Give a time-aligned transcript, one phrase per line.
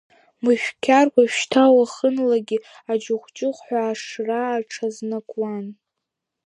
[0.43, 2.57] Мышәқьар уажәшьҭа уахынлагьы
[2.91, 5.65] аҷыӷә-ҷыӷәҳәа ашра аҽазнакуан.